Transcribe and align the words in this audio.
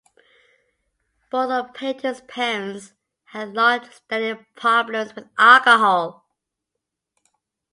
Both 1.29 1.51
of 1.51 1.75
Payton's 1.75 2.21
parents 2.21 2.93
had 3.25 3.53
long-standing 3.53 4.47
problems 4.55 5.13
with 5.13 5.29
alcohol. 5.37 6.25